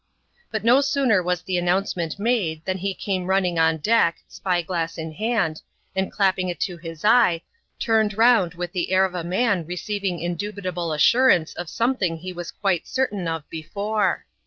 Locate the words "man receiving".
9.23-10.17